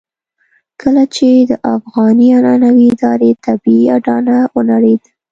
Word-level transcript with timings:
کله 0.81 1.03
چې 1.15 1.27
د 1.49 1.51
افغاني 1.75 2.27
عنعنوي 2.37 2.85
ادارې 2.95 3.31
طبيعي 3.45 3.85
اډانه 3.97 4.37
ونړېده. 4.55 5.09